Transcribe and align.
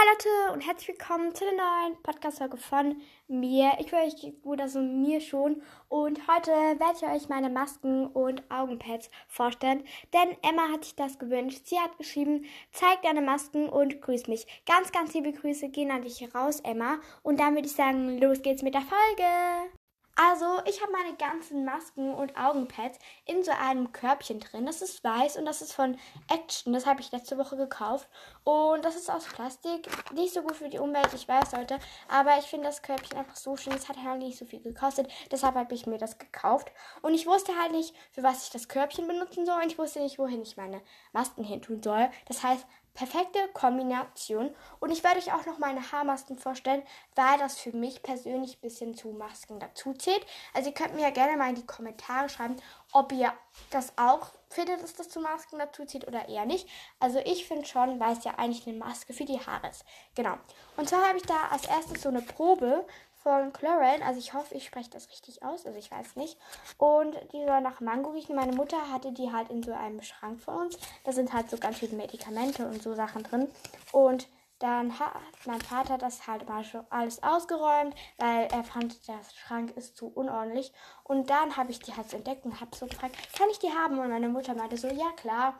Hallo 0.00 0.12
Leute 0.12 0.52
und 0.54 0.66
herzlich 0.66 0.88
willkommen 0.88 1.34
zu 1.34 1.44
der 1.44 1.52
neuen 1.52 2.02
Podcast-Folge 2.02 2.56
von 2.56 2.96
mir. 3.28 3.72
Ich 3.80 3.92
höre 3.92 4.04
euch 4.06 4.32
gut, 4.42 4.58
also 4.58 4.80
mir 4.80 5.20
schon. 5.20 5.60
Und 5.88 6.26
heute 6.26 6.52
werde 6.52 6.96
ich 6.96 7.02
euch 7.02 7.28
meine 7.28 7.50
Masken 7.50 8.06
und 8.06 8.42
Augenpads 8.50 9.10
vorstellen. 9.28 9.84
Denn 10.14 10.38
Emma 10.40 10.72
hat 10.72 10.84
sich 10.84 10.94
das 10.94 11.18
gewünscht. 11.18 11.66
Sie 11.66 11.78
hat 11.78 11.98
geschrieben, 11.98 12.46
zeig 12.72 13.02
deine 13.02 13.20
Masken 13.20 13.68
und 13.68 14.00
grüß 14.00 14.26
mich. 14.28 14.46
Ganz, 14.64 14.90
ganz 14.90 15.12
liebe 15.12 15.34
Grüße 15.34 15.68
gehen 15.68 15.90
an 15.90 16.00
dich 16.00 16.34
raus, 16.34 16.60
Emma. 16.60 16.98
Und 17.22 17.38
dann 17.38 17.54
würde 17.54 17.66
ich 17.66 17.74
sagen, 17.74 18.18
los 18.18 18.40
geht's 18.40 18.62
mit 18.62 18.72
der 18.72 18.82
Folge. 18.82 19.79
Also, 20.16 20.60
ich 20.66 20.82
habe 20.82 20.92
meine 20.92 21.16
ganzen 21.16 21.64
Masken 21.64 22.14
und 22.14 22.36
Augenpads 22.36 22.98
in 23.24 23.42
so 23.42 23.52
einem 23.52 23.92
Körbchen 23.92 24.40
drin. 24.40 24.66
Das 24.66 24.82
ist 24.82 25.02
weiß 25.02 25.36
und 25.36 25.46
das 25.46 25.62
ist 25.62 25.72
von 25.72 25.96
Action. 26.28 26.72
Das 26.72 26.86
habe 26.86 27.00
ich 27.00 27.12
letzte 27.12 27.38
Woche 27.38 27.56
gekauft. 27.56 28.08
Und 28.44 28.84
das 28.84 28.96
ist 28.96 29.10
aus 29.10 29.24
Plastik. 29.24 29.88
Nicht 30.12 30.34
so 30.34 30.42
gut 30.42 30.56
für 30.56 30.68
die 30.68 30.78
Umwelt, 30.78 31.08
ich 31.14 31.26
weiß, 31.26 31.52
Leute. 31.52 31.78
Aber 32.08 32.38
ich 32.38 32.46
finde 32.46 32.66
das 32.66 32.82
Körbchen 32.82 33.18
einfach 33.18 33.36
so 33.36 33.56
schön. 33.56 33.72
Es 33.72 33.88
hat 33.88 33.96
halt 34.02 34.18
nicht 34.18 34.38
so 34.38 34.44
viel 34.44 34.60
gekostet. 34.60 35.10
Deshalb 35.30 35.54
habe 35.54 35.74
ich 35.74 35.86
mir 35.86 35.98
das 35.98 36.18
gekauft. 36.18 36.70
Und 37.02 37.14
ich 37.14 37.26
wusste 37.26 37.52
halt 37.58 37.72
nicht, 37.72 37.94
für 38.12 38.22
was 38.22 38.44
ich 38.44 38.50
das 38.50 38.68
Körbchen 38.68 39.06
benutzen 39.06 39.46
soll. 39.46 39.62
Und 39.62 39.72
ich 39.72 39.78
wusste 39.78 40.00
nicht, 40.00 40.18
wohin 40.18 40.42
ich 40.42 40.56
meine 40.56 40.82
Masken 41.12 41.44
hin 41.44 41.62
tun 41.62 41.82
soll. 41.82 42.10
Das 42.26 42.42
heißt, 42.42 42.66
perfekte 43.00 43.38
Kombination. 43.54 44.54
Und 44.78 44.90
ich 44.90 45.02
werde 45.02 45.20
euch 45.20 45.32
auch 45.32 45.46
noch 45.46 45.58
meine 45.58 45.90
Haarmasken 45.90 46.36
vorstellen, 46.36 46.82
weil 47.14 47.38
das 47.38 47.58
für 47.58 47.74
mich 47.74 48.02
persönlich 48.02 48.58
ein 48.58 48.60
bisschen 48.60 48.94
zu 48.94 49.08
Masken 49.08 49.58
dazu 49.58 49.94
zählt. 49.94 50.20
Also 50.52 50.68
ihr 50.68 50.74
könnt 50.74 50.94
mir 50.94 51.00
ja 51.00 51.10
gerne 51.10 51.38
mal 51.38 51.48
in 51.48 51.54
die 51.54 51.66
Kommentare 51.66 52.28
schreiben, 52.28 52.56
ob 52.92 53.10
ihr 53.12 53.32
das 53.70 53.94
auch 53.96 54.32
findet, 54.50 54.82
dass 54.82 54.92
das 54.92 55.08
zu 55.08 55.20
Masken 55.20 55.58
dazu 55.58 55.86
zählt 55.86 56.06
oder 56.06 56.28
eher 56.28 56.44
nicht. 56.44 56.68
Also 56.98 57.20
ich 57.20 57.48
finde 57.48 57.64
schon, 57.64 57.98
weil 58.00 58.12
es 58.18 58.24
ja 58.24 58.34
eigentlich 58.36 58.66
eine 58.66 58.76
Maske 58.76 59.14
für 59.14 59.24
die 59.24 59.40
Haare 59.40 59.70
ist. 59.70 59.86
Genau. 60.14 60.34
Und 60.76 60.90
zwar 60.90 61.08
habe 61.08 61.16
ich 61.16 61.24
da 61.24 61.48
als 61.50 61.64
erstes 61.66 62.02
so 62.02 62.10
eine 62.10 62.20
Probe 62.20 62.84
von 63.22 63.52
Chlorel. 63.52 64.02
Also 64.04 64.18
ich 64.18 64.34
hoffe, 64.34 64.54
ich 64.54 64.64
spreche 64.64 64.90
das 64.90 65.10
richtig 65.10 65.42
aus. 65.42 65.66
Also 65.66 65.78
ich 65.78 65.90
weiß 65.90 66.16
nicht. 66.16 66.38
Und 66.78 67.14
die 67.32 67.44
soll 67.44 67.60
nach 67.60 67.80
Mango 67.80 68.10
riechen. 68.10 68.36
Meine 68.36 68.52
Mutter 68.52 68.90
hatte 68.90 69.12
die 69.12 69.32
halt 69.32 69.50
in 69.50 69.62
so 69.62 69.72
einem 69.72 70.02
Schrank 70.02 70.40
von 70.40 70.54
uns. 70.54 70.78
Da 71.04 71.12
sind 71.12 71.32
halt 71.32 71.50
so 71.50 71.58
ganz 71.58 71.78
viele 71.78 71.96
Medikamente 71.96 72.66
und 72.66 72.82
so 72.82 72.94
Sachen 72.94 73.22
drin. 73.22 73.48
Und 73.92 74.28
dann 74.60 74.98
hat 74.98 75.14
mein 75.46 75.60
Vater 75.60 75.96
das 75.96 76.26
halt 76.26 76.46
mal 76.46 76.62
schon 76.64 76.84
alles 76.90 77.22
ausgeräumt, 77.22 77.94
weil 78.18 78.46
er 78.52 78.62
fand, 78.62 79.08
der 79.08 79.18
Schrank 79.34 79.74
ist 79.76 79.96
zu 79.96 80.08
unordentlich. 80.08 80.72
Und 81.02 81.30
dann 81.30 81.56
habe 81.56 81.70
ich 81.70 81.80
die 81.80 81.96
halt 81.96 82.12
entdeckt 82.12 82.44
und 82.44 82.60
habe 82.60 82.76
so 82.76 82.86
gefragt, 82.86 83.16
kann 83.36 83.48
ich 83.50 83.58
die 83.58 83.72
haben? 83.72 83.98
Und 83.98 84.10
meine 84.10 84.28
Mutter 84.28 84.54
meinte 84.54 84.76
so, 84.76 84.88
ja 84.88 85.10
klar. 85.16 85.54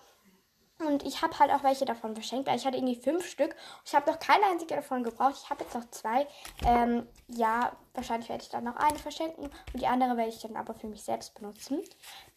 Und 0.87 1.05
ich 1.05 1.23
habe 1.23 1.39
halt 1.39 1.51
auch 1.53 1.63
welche 1.63 1.85
davon 1.85 2.15
verschenkt, 2.15 2.49
weil 2.49 2.57
ich 2.57 2.67
hatte 2.67 2.77
irgendwie 2.77 3.01
fünf 3.01 3.27
Stück. 3.27 3.55
Ich 3.85 3.95
habe 3.95 4.11
noch 4.11 4.19
keine 4.19 4.45
einzige 4.47 4.77
davon 4.77 5.03
gebraucht. 5.03 5.37
Ich 5.43 5.51
habe 5.51 5.65
jetzt 5.65 5.75
noch 5.75 5.89
zwei. 5.91 6.27
Ähm, 6.65 7.07
ja, 7.29 7.73
wahrscheinlich 7.95 8.29
werde 8.29 8.43
ich 8.43 8.51
dann 8.51 8.65
noch 8.65 8.77
eine 8.77 8.99
verschenken 8.99 9.45
und 9.45 9.81
die 9.81 9.87
andere 9.87 10.17
werde 10.17 10.31
ich 10.31 10.41
dann 10.41 10.57
aber 10.57 10.75
für 10.75 10.87
mich 10.87 11.03
selbst 11.03 11.35
benutzen. 11.35 11.83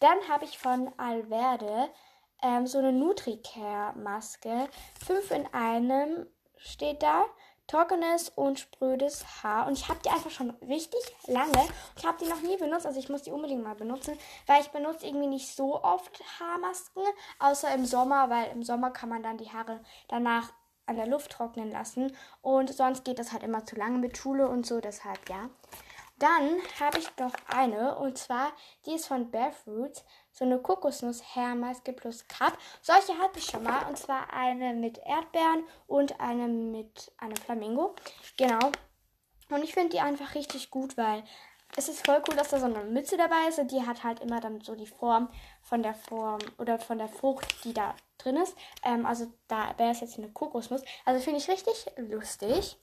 Dann 0.00 0.16
habe 0.28 0.44
ich 0.44 0.58
von 0.58 0.92
Alverde 0.96 1.88
ähm, 2.42 2.66
so 2.66 2.78
eine 2.78 2.92
Nutricare-Maske. 2.92 4.68
Fünf 5.04 5.30
in 5.30 5.46
einem 5.52 6.26
steht 6.56 7.02
da 7.02 7.24
trockenes 7.66 8.30
und 8.30 8.58
sprödes 8.58 9.24
Haar. 9.42 9.66
Und 9.66 9.74
ich 9.74 9.88
habe 9.88 10.00
die 10.04 10.10
einfach 10.10 10.30
schon 10.30 10.50
richtig 10.68 11.00
lange. 11.26 11.68
Ich 11.96 12.04
habe 12.04 12.18
die 12.22 12.28
noch 12.28 12.40
nie 12.40 12.56
benutzt, 12.56 12.86
also 12.86 12.98
ich 12.98 13.08
muss 13.08 13.22
die 13.22 13.30
unbedingt 13.30 13.62
mal 13.62 13.74
benutzen, 13.74 14.18
weil 14.46 14.60
ich 14.60 14.68
benutze 14.68 15.06
irgendwie 15.06 15.26
nicht 15.26 15.54
so 15.54 15.82
oft 15.82 16.22
Haarmasken, 16.38 17.02
außer 17.38 17.72
im 17.74 17.86
Sommer, 17.86 18.30
weil 18.30 18.50
im 18.52 18.62
Sommer 18.62 18.90
kann 18.90 19.08
man 19.08 19.22
dann 19.22 19.38
die 19.38 19.52
Haare 19.52 19.80
danach 20.08 20.52
an 20.86 20.96
der 20.96 21.06
Luft 21.06 21.32
trocknen 21.32 21.70
lassen. 21.70 22.14
Und 22.42 22.74
sonst 22.74 23.04
geht 23.04 23.18
das 23.18 23.32
halt 23.32 23.42
immer 23.42 23.64
zu 23.64 23.76
lange 23.76 23.98
mit 23.98 24.16
Schule 24.16 24.48
und 24.48 24.66
so, 24.66 24.80
deshalb 24.80 25.28
ja. 25.28 25.48
Dann 26.18 26.60
habe 26.78 26.98
ich 26.98 27.08
noch 27.18 27.32
eine 27.48 27.96
und 27.98 28.18
zwar 28.18 28.52
die 28.86 28.94
ist 28.94 29.06
von 29.06 29.30
Barefoots, 29.30 30.04
so 30.32 30.44
eine 30.44 30.58
Kokosnuss-Hairmaske 30.58 31.92
plus 31.92 32.26
Cup. 32.28 32.56
Solche 32.82 33.18
hatte 33.18 33.38
ich 33.38 33.46
schon 33.46 33.64
mal 33.64 33.86
und 33.88 33.98
zwar 33.98 34.32
eine 34.32 34.74
mit 34.74 34.98
Erdbeeren 34.98 35.64
und 35.86 36.20
eine 36.20 36.46
mit 36.46 37.12
einem 37.18 37.36
Flamingo. 37.36 37.94
Genau. 38.36 38.70
Und 39.50 39.62
ich 39.64 39.74
finde 39.74 39.90
die 39.90 40.00
einfach 40.00 40.34
richtig 40.34 40.70
gut, 40.70 40.96
weil 40.96 41.24
es 41.76 41.88
ist 41.88 42.06
voll 42.06 42.22
cool, 42.28 42.36
dass 42.36 42.50
da 42.50 42.60
so 42.60 42.66
eine 42.66 42.84
Mütze 42.84 43.16
dabei 43.16 43.48
ist 43.48 43.58
und 43.58 43.72
die 43.72 43.84
hat 43.84 44.04
halt 44.04 44.20
immer 44.20 44.40
dann 44.40 44.60
so 44.60 44.76
die 44.76 44.86
Form 44.86 45.28
von 45.62 45.82
der 45.82 45.94
Form 45.94 46.38
oder 46.58 46.78
von 46.78 46.98
der 46.98 47.08
Frucht, 47.08 47.64
die 47.64 47.74
da 47.74 47.94
drin 48.18 48.36
ist. 48.36 48.56
Ähm, 48.84 49.04
also 49.04 49.26
da 49.48 49.74
wäre 49.76 49.90
es 49.90 50.00
jetzt 50.00 50.18
eine 50.18 50.30
Kokosnuss. 50.30 50.82
Also 51.04 51.20
finde 51.20 51.40
ich 51.40 51.48
richtig 51.48 51.86
lustig. 51.96 52.78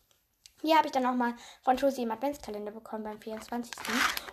Hier 0.62 0.78
habe 0.78 0.88
ich 0.88 0.92
dann 0.92 1.06
auch 1.06 1.16
mal 1.16 1.34
von 1.64 1.78
Josie 1.78 2.04
im 2.04 2.12
Adventskalender 2.12 2.72
bekommen 2.72 3.04
beim 3.04 3.20
24. 3.20 3.72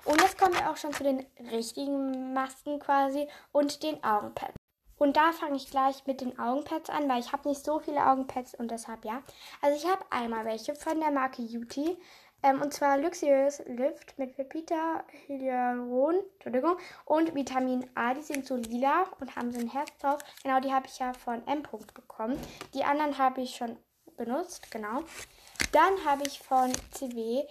Und 0.04 0.20
jetzt 0.20 0.38
kommen 0.38 0.54
wir 0.54 0.70
auch 0.70 0.76
schon 0.76 0.92
zu 0.92 1.02
den 1.02 1.24
richtigen 1.50 2.34
Masken 2.34 2.78
quasi 2.78 3.26
und 3.52 3.82
den 3.82 4.02
Augenpads. 4.04 4.54
Und 4.98 5.16
da 5.16 5.32
fange 5.32 5.56
ich 5.56 5.70
gleich 5.70 6.06
mit 6.06 6.20
den 6.20 6.38
Augenpads 6.38 6.90
an, 6.90 7.08
weil 7.08 7.20
ich 7.20 7.32
habe 7.32 7.48
nicht 7.48 7.64
so 7.64 7.78
viele 7.78 8.04
Augenpads 8.04 8.54
und 8.56 8.70
deshalb 8.70 9.04
ja. 9.04 9.22
Also 9.62 9.76
ich 9.76 9.90
habe 9.90 10.04
einmal 10.10 10.44
welche 10.44 10.74
von 10.74 11.00
der 11.00 11.10
Marke 11.10 11.42
Beauty. 11.42 11.96
Ähm, 12.42 12.60
und 12.62 12.72
zwar 12.72 12.98
Luxurious 12.98 13.62
Lift 13.66 14.16
mit 14.18 14.36
Pepita, 14.36 15.02
Hyaluron, 15.26 16.16
Entschuldigung, 16.34 16.76
und 17.04 17.34
Vitamin 17.34 17.88
A. 17.94 18.14
Die 18.14 18.22
sind 18.22 18.46
so 18.46 18.56
lila 18.56 19.06
und 19.18 19.34
haben 19.34 19.50
so 19.50 19.58
ein 19.58 19.68
Herz 19.68 19.90
drauf. 19.98 20.20
Genau, 20.42 20.60
die 20.60 20.72
habe 20.72 20.86
ich 20.86 20.98
ja 20.98 21.12
von 21.14 21.44
M. 21.48 21.62
bekommen. 21.94 22.38
Die 22.74 22.84
anderen 22.84 23.18
habe 23.18 23.40
ich 23.40 23.56
schon 23.56 23.76
benutzt, 24.16 24.70
genau. 24.70 25.02
Dann 25.72 26.04
habe 26.04 26.24
ich 26.26 26.40
von 26.40 26.72
CW 26.92 27.44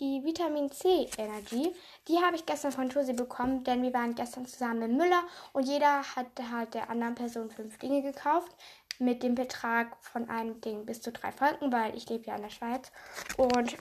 die 0.00 0.24
Vitamin 0.24 0.70
C 0.70 1.08
Energy. 1.16 1.72
Die 2.08 2.18
habe 2.18 2.36
ich 2.36 2.44
gestern 2.46 2.72
von 2.72 2.90
Tosi 2.90 3.12
bekommen, 3.12 3.62
denn 3.64 3.82
wir 3.82 3.92
waren 3.92 4.14
gestern 4.14 4.46
zusammen 4.46 4.82
in 4.82 4.96
Müller 4.96 5.22
und 5.52 5.68
jeder 5.68 6.02
hat 6.16 6.26
halt 6.50 6.74
der 6.74 6.90
anderen 6.90 7.14
Person 7.14 7.50
fünf 7.50 7.78
Dinge 7.78 8.02
gekauft 8.02 8.50
mit 8.98 9.22
dem 9.22 9.34
Betrag 9.34 9.96
von 10.00 10.28
einem 10.28 10.60
Ding 10.60 10.86
bis 10.86 11.00
zu 11.02 11.12
drei 11.12 11.32
Franken, 11.32 11.72
weil 11.72 11.96
ich 11.96 12.08
lebe 12.08 12.26
ja 12.26 12.36
in 12.36 12.42
der 12.42 12.50
Schweiz. 12.50 12.90
Und 13.36 13.76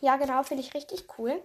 ja, 0.00 0.16
genau, 0.16 0.42
finde 0.42 0.62
ich 0.62 0.74
richtig 0.74 1.06
cool. 1.18 1.42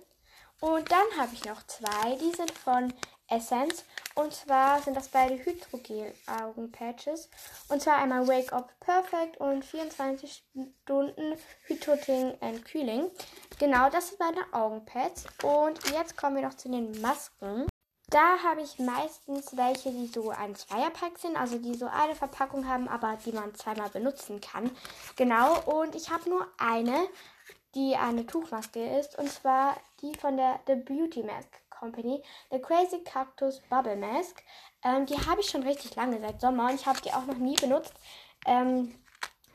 Und 0.60 0.92
dann 0.92 1.06
habe 1.20 1.34
ich 1.34 1.46
noch 1.46 1.62
zwei, 1.68 2.16
die 2.16 2.36
sind 2.36 2.52
von 2.52 2.94
Essence. 3.30 3.86
Und 4.16 4.34
zwar 4.34 4.82
sind 4.82 4.98
das 4.98 5.10
beide 5.10 5.36
Hydrogel-Augenpatches. 5.36 7.30
Und 7.70 7.82
zwar 7.82 7.98
einmal 7.98 8.28
Wake 8.28 8.52
Up 8.54 8.72
Perfect 8.80 9.38
und 9.38 9.64
24 9.64 10.44
Stunden 10.84 11.36
Hydroting 11.68 12.38
and 12.42 12.66
Kühling. 12.66 13.12
Genau, 13.60 13.90
das 13.90 14.10
sind 14.10 14.20
meine 14.20 14.46
Augenpads. 14.52 15.26
Und 15.44 15.80
jetzt 15.92 16.18
kommen 16.18 16.38
wir 16.38 16.44
noch 16.44 16.56
zu 16.56 16.70
den 16.70 17.00
Masken. 17.02 17.68
Da 18.10 18.42
habe 18.42 18.62
ich 18.62 18.80
meistens 18.80 19.58
welche, 19.58 19.92
die 19.92 20.08
so 20.08 20.30
ein 20.30 20.56
Zweierpack 20.56 21.18
sind, 21.18 21.36
also 21.36 21.58
die 21.58 21.76
so 21.76 21.88
eine 21.88 22.16
Verpackung 22.16 22.66
haben, 22.66 22.88
aber 22.88 23.18
die 23.26 23.34
man 23.34 23.54
zweimal 23.54 23.90
benutzen 23.90 24.40
kann. 24.40 24.72
Genau, 25.18 25.60
und 25.64 25.94
ich 25.94 26.10
habe 26.10 26.30
nur 26.30 26.48
eine, 26.58 27.10
die 27.76 27.98
eine 27.98 28.26
Tuchmaske 28.26 28.98
ist, 28.98 29.18
und 29.20 29.30
zwar 29.30 29.76
die 30.02 30.16
von 30.16 30.38
der 30.38 30.62
The 30.68 30.76
Beauty 30.76 31.24
Mask 31.24 31.50
Company, 31.80 32.22
The 32.52 32.60
Crazy 32.60 33.04
Cactus 33.04 33.62
Bubble 33.70 33.96
Mask. 33.96 34.44
Ähm, 34.84 35.06
die 35.06 35.18
habe 35.18 35.42
ich 35.42 35.50
schon 35.50 35.64
richtig 35.64 35.96
lange, 35.96 36.20
seit 36.20 36.42
Sommer. 36.42 36.70
Und 36.70 36.76
ich 36.76 36.86
habe 36.86 37.02
die 37.02 37.12
auch 37.12 37.26
noch 37.26 37.38
nie 37.38 37.56
benutzt. 37.56 37.94
Ähm, 38.46 38.96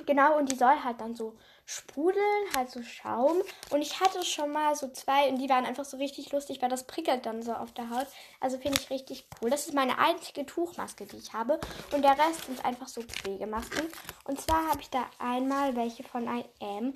genau, 0.06 0.38
und 0.38 0.50
die 0.50 0.56
soll 0.56 0.82
halt 0.82 1.00
dann 1.00 1.14
so 1.14 1.36
sprudeln, 1.64 2.44
halt 2.54 2.70
so 2.70 2.82
Schaum. 2.82 3.42
Und 3.70 3.82
ich 3.82 4.00
hatte 4.00 4.24
schon 4.24 4.52
mal 4.52 4.74
so 4.74 4.88
zwei 4.88 5.28
und 5.28 5.38
die 5.38 5.48
waren 5.48 5.64
einfach 5.64 5.84
so 5.84 5.96
richtig 5.96 6.32
lustig, 6.32 6.60
weil 6.60 6.68
das 6.68 6.86
prickelt 6.86 7.24
dann 7.24 7.42
so 7.42 7.52
auf 7.52 7.72
der 7.72 7.90
Haut. 7.90 8.06
Also 8.40 8.58
finde 8.58 8.78
ich 8.80 8.90
richtig 8.90 9.26
cool. 9.40 9.50
Das 9.50 9.66
ist 9.66 9.74
meine 9.74 9.98
einzige 9.98 10.44
Tuchmaske, 10.44 11.06
die 11.06 11.16
ich 11.16 11.32
habe. 11.32 11.60
Und 11.92 12.02
der 12.02 12.18
Rest 12.18 12.46
sind 12.46 12.64
einfach 12.64 12.88
so 12.88 13.02
Pflegemasken. 13.02 13.88
Und 14.24 14.40
zwar 14.40 14.68
habe 14.68 14.80
ich 14.80 14.90
da 14.90 15.04
einmal 15.18 15.76
welche 15.76 16.02
von 16.02 16.26
IM. 16.26 16.94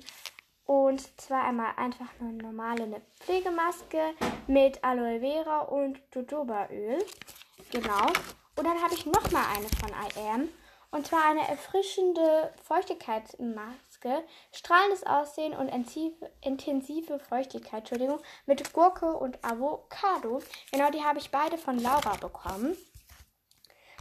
Und 0.67 1.19
zwar 1.19 1.45
einmal 1.45 1.73
einfach 1.77 2.09
eine 2.19 2.33
normale 2.33 2.83
eine 2.83 3.01
Pflegemaske 3.21 4.13
mit 4.47 4.83
Aloe 4.83 5.21
Vera 5.21 5.61
und 5.61 5.99
Jojobaöl. 6.13 7.03
Genau. 7.71 8.05
Und 8.57 8.65
dann 8.65 8.81
habe 8.81 8.93
ich 8.93 9.05
nochmal 9.05 9.45
eine 9.55 9.69
von 9.69 9.89
IAM. 9.89 10.49
Und 10.91 11.07
zwar 11.07 11.23
eine 11.25 11.47
erfrischende 11.47 12.53
Feuchtigkeitsmaske, 12.63 14.23
strahlendes 14.51 15.05
Aussehen 15.05 15.53
und 15.53 15.69
intensive 16.41 17.19
Feuchtigkeit, 17.19 17.79
Entschuldigung, 17.79 18.19
mit 18.45 18.73
Gurke 18.73 19.13
und 19.13 19.43
Avocado. 19.43 20.41
Genau, 20.71 20.89
die 20.91 21.03
habe 21.03 21.19
ich 21.19 21.31
beide 21.31 21.57
von 21.57 21.79
Laura 21.79 22.15
bekommen. 22.17 22.75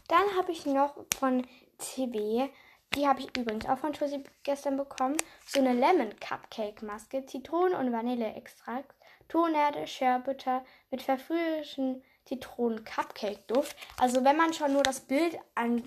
Dann 0.08 0.36
habe 0.36 0.50
ich 0.50 0.66
noch 0.66 0.96
von 1.18 1.46
CB 1.78 2.50
die 2.94 3.06
habe 3.06 3.20
ich 3.20 3.36
übrigens 3.36 3.66
auch 3.66 3.78
von 3.78 3.92
Tussi 3.92 4.22
gestern 4.42 4.76
bekommen. 4.76 5.16
So 5.46 5.60
eine 5.60 5.74
Lemon 5.74 6.14
Cupcake 6.20 6.82
Maske, 6.82 7.26
Zitronen- 7.26 7.74
und 7.74 7.92
Vanilleextrakt, 7.92 8.94
Tonerde, 9.28 9.86
Scherbutter 9.86 10.64
mit 10.90 11.02
verfrühlichen 11.02 12.02
Zitronen 12.24 12.84
Cupcake 12.84 13.46
Duft. 13.46 13.76
Also 13.98 14.24
wenn 14.24 14.36
man 14.36 14.52
schon 14.52 14.72
nur 14.72 14.82
das 14.82 15.00
Bild 15.00 15.38
an 15.54 15.84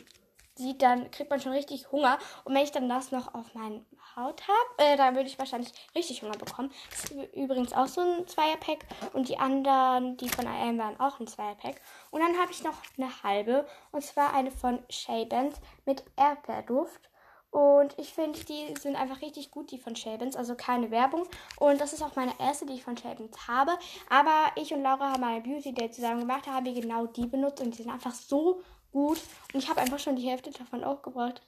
sieht, 0.59 0.81
dann 0.81 1.09
kriegt 1.11 1.29
man 1.29 1.41
schon 1.41 1.53
richtig 1.53 1.91
Hunger. 1.91 2.19
Und 2.43 2.53
wenn 2.53 2.63
ich 2.63 2.71
dann 2.71 2.87
das 2.87 3.11
noch 3.11 3.33
auf 3.33 3.53
meine 3.55 3.83
Haut 4.15 4.43
habe, 4.47 4.89
äh, 4.89 4.97
dann 4.97 5.15
würde 5.15 5.27
ich 5.27 5.39
wahrscheinlich 5.39 5.71
richtig 5.95 6.21
Hunger 6.21 6.37
bekommen. 6.37 6.71
Das 6.89 7.05
ist 7.05 7.35
übrigens 7.35 7.73
auch 7.73 7.87
so 7.87 8.01
ein 8.01 8.27
Zweierpack. 8.27 8.85
Und 9.13 9.29
die 9.29 9.37
anderen, 9.37 10.17
die 10.17 10.29
von 10.29 10.45
AM 10.45 10.77
waren, 10.77 10.99
auch 10.99 11.19
ein 11.19 11.27
Zweierpack. 11.27 11.81
Und 12.11 12.21
dann 12.21 12.37
habe 12.37 12.51
ich 12.51 12.63
noch 12.63 12.77
eine 12.97 13.23
halbe. 13.23 13.65
Und 13.91 14.03
zwar 14.03 14.33
eine 14.33 14.51
von 14.51 14.79
Shabans 14.89 15.55
mit 15.85 16.03
Erdbeerduft. 16.15 17.09
Und 17.51 17.97
ich 17.97 18.13
finde, 18.13 18.39
die 18.39 18.75
sind 18.79 18.95
einfach 18.95 19.21
richtig 19.21 19.49
gut, 19.49 19.71
die 19.71 19.79
von 19.79 19.95
Shabans. 19.95 20.35
Also 20.35 20.55
keine 20.55 20.91
Werbung. 20.91 21.25
Und 21.57 21.81
das 21.81 21.93
ist 21.93 22.03
auch 22.03 22.15
meine 22.15 22.33
erste, 22.39 22.65
die 22.65 22.73
ich 22.73 22.83
von 22.83 22.97
Shabans 22.97 23.47
habe. 23.47 23.71
Aber 24.09 24.51
ich 24.55 24.73
und 24.73 24.83
Laura 24.83 25.13
haben 25.13 25.23
eine 25.23 25.41
Beauty 25.41 25.73
Day 25.73 25.89
zusammen 25.89 26.21
gemacht. 26.21 26.45
Da 26.45 26.53
haben 26.55 26.65
wir 26.65 26.79
genau 26.79 27.07
die 27.07 27.25
benutzt. 27.25 27.61
Und 27.61 27.77
die 27.77 27.83
sind 27.83 27.91
einfach 27.91 28.13
so 28.13 28.61
gut. 28.91 29.19
Und 29.53 29.63
ich 29.63 29.69
habe 29.69 29.81
einfach 29.81 29.99
schon 29.99 30.15
die 30.15 30.29
Hälfte 30.29 30.51
davon 30.51 30.83
aufgebraucht. 30.83 31.41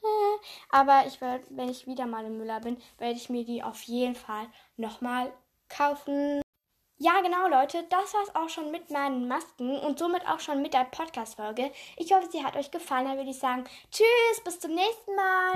Aber 0.70 1.04
ich 1.08 1.22
werde, 1.22 1.44
wenn 1.50 1.70
ich 1.70 1.88
wieder 1.88 2.06
mal 2.06 2.26
im 2.26 2.38
Müller 2.38 2.60
bin, 2.60 2.78
werde 2.98 3.16
ich 3.16 3.30
mir 3.30 3.46
die 3.46 3.64
auf 3.64 3.82
jeden 3.84 4.16
Fall 4.16 4.48
nochmal 4.78 5.32
kaufen. 5.70 6.42
Ja, 7.04 7.20
genau, 7.22 7.48
Leute, 7.48 7.84
das 7.90 8.14
war's 8.14 8.36
auch 8.36 8.50
schon 8.50 8.70
mit 8.70 8.92
meinen 8.92 9.28
Masken 9.28 9.76
und 9.80 9.98
somit 9.98 10.28
auch 10.28 10.40
schon 10.40 10.62
mit 10.62 10.76
der 10.76 10.86
Podcast-Folge. 10.86 11.72
Ich 11.98 12.14
hoffe, 12.14 12.30
sie 12.32 12.44
hat 12.44 12.56
euch 12.56 12.70
gefallen. 12.70 13.08
Dann 13.08 13.18
würde 13.18 13.32
ich 13.32 13.40
sagen, 13.40 13.64
tschüss, 13.92 14.44
bis 14.44 14.60
zum 14.60 14.76
nächsten 14.76 15.16
Mal. 15.16 15.50